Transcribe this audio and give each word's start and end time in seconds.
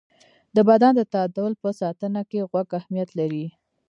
د 0.55 0.57
بدن 0.69 0.93
د 0.97 1.01
تعادل 1.13 1.53
په 1.63 1.69
ساتنه 1.81 2.21
کې 2.29 2.47
غوږ 2.49 2.69
اهمیت 2.79 3.09
لري. 3.19 3.45